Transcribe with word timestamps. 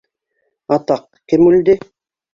Атаҡ, 0.77 1.05
кем 1.33 1.47
үлде? 1.51 1.77